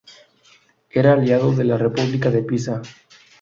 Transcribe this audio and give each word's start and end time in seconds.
Era 0.89 1.13
aliado 1.13 1.51
de 1.53 1.63
la 1.63 1.77
república 1.77 2.31
de 2.31 2.41
Pisa. 2.41 2.81